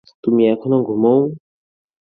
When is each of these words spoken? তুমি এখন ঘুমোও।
তুমি 0.23 0.41
এখন 0.47 0.71
ঘুমোও। 0.83 1.21